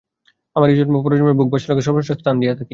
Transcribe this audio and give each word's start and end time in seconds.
আমরা 0.55 0.69
ইহজন্ম 0.69 0.93
বা 0.95 1.01
পরজন্মের 1.03 1.37
ভোগ-বাসনাকে 1.39 1.81
সর্বশ্রেষ্ঠ 1.81 2.19
স্থান 2.19 2.35
দিয়া 2.39 2.53
থাকি। 2.53 2.69